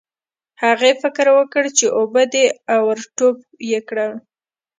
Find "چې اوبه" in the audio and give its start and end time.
1.77-2.23